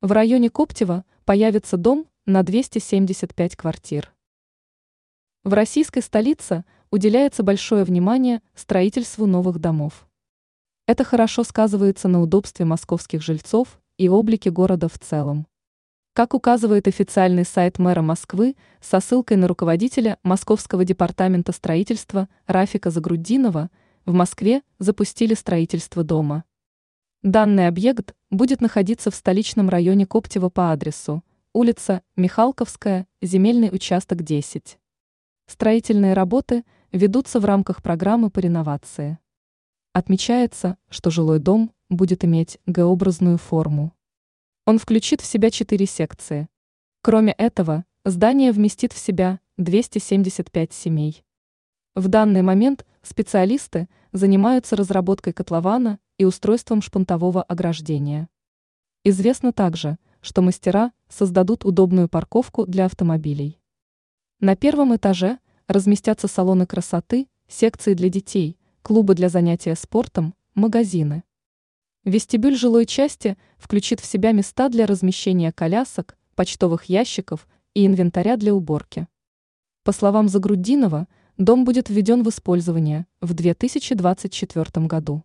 [0.00, 4.14] В районе Коптева появится дом на 275 квартир.
[5.42, 10.08] В российской столице уделяется большое внимание строительству новых домов.
[10.86, 15.48] Это хорошо сказывается на удобстве московских жильцов и облике города в целом.
[16.12, 23.68] Как указывает официальный сайт мэра Москвы со ссылкой на руководителя Московского департамента строительства Рафика Загруддинова,
[24.06, 26.44] в Москве запустили строительство дома.
[27.24, 34.78] Данный объект будет находиться в столичном районе Коптева по адресу улица Михалковская, земельный участок 10.
[35.48, 39.18] Строительные работы ведутся в рамках программы по реновации.
[39.92, 43.92] Отмечается, что жилой дом будет иметь Г-образную форму.
[44.64, 46.48] Он включит в себя четыре секции.
[47.02, 51.24] Кроме этого, здание вместит в себя 275 семей.
[51.96, 58.28] В данный момент специалисты занимаются разработкой котлована и устройством шпунтового ограждения.
[59.04, 63.58] Известно также, что мастера создадут удобную парковку для автомобилей.
[64.40, 71.22] На первом этаже разместятся салоны красоты, секции для детей, клубы для занятия спортом, магазины.
[72.04, 78.54] Вестибюль жилой части включит в себя места для размещения колясок, почтовых ящиков и инвентаря для
[78.54, 79.06] уборки.
[79.84, 81.06] По словам Загруддинова,
[81.36, 85.24] дом будет введен в использование в 2024 году.